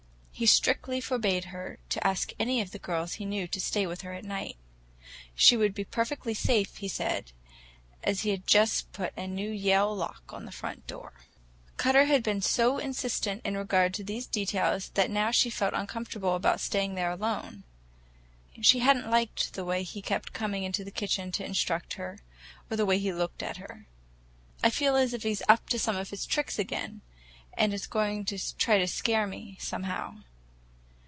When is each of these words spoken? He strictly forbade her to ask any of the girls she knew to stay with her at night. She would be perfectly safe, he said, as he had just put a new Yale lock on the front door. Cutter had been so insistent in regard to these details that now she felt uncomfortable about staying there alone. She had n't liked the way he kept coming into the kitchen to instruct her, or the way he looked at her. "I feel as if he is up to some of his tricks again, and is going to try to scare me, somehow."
He 0.33 0.47
strictly 0.47 0.99
forbade 0.99 1.45
her 1.53 1.77
to 1.89 2.07
ask 2.07 2.31
any 2.39 2.61
of 2.61 2.71
the 2.71 2.79
girls 2.79 3.13
she 3.17 3.25
knew 3.25 3.47
to 3.47 3.61
stay 3.61 3.85
with 3.85 4.01
her 4.01 4.13
at 4.13 4.25
night. 4.25 4.57
She 5.35 5.55
would 5.55 5.75
be 5.75 5.85
perfectly 5.85 6.33
safe, 6.33 6.77
he 6.77 6.87
said, 6.87 7.31
as 8.03 8.21
he 8.21 8.31
had 8.31 8.47
just 8.47 8.91
put 8.91 9.13
a 9.15 9.27
new 9.27 9.51
Yale 9.51 9.95
lock 9.95 10.23
on 10.33 10.45
the 10.45 10.51
front 10.51 10.87
door. 10.87 11.13
Cutter 11.77 12.05
had 12.05 12.23
been 12.23 12.41
so 12.41 12.79
insistent 12.79 13.45
in 13.45 13.55
regard 13.55 13.93
to 13.93 14.03
these 14.03 14.25
details 14.25 14.89
that 14.95 15.11
now 15.11 15.29
she 15.29 15.51
felt 15.51 15.75
uncomfortable 15.75 16.33
about 16.33 16.59
staying 16.59 16.95
there 16.95 17.11
alone. 17.11 17.63
She 18.63 18.79
had 18.79 18.97
n't 18.97 19.11
liked 19.11 19.53
the 19.53 19.65
way 19.65 19.83
he 19.83 20.01
kept 20.01 20.33
coming 20.33 20.63
into 20.63 20.83
the 20.83 20.89
kitchen 20.89 21.31
to 21.33 21.45
instruct 21.45 21.93
her, 21.95 22.17
or 22.67 22.77
the 22.77 22.85
way 22.87 22.97
he 22.97 23.13
looked 23.13 23.43
at 23.43 23.57
her. 23.57 23.85
"I 24.63 24.71
feel 24.71 24.95
as 24.95 25.13
if 25.13 25.21
he 25.21 25.29
is 25.31 25.43
up 25.47 25.69
to 25.69 25.77
some 25.77 25.97
of 25.97 26.09
his 26.09 26.25
tricks 26.25 26.57
again, 26.57 27.01
and 27.53 27.75
is 27.75 27.85
going 27.85 28.25
to 28.25 28.57
try 28.57 28.79
to 28.79 28.87
scare 28.87 29.27
me, 29.27 29.55
somehow." 29.59 30.17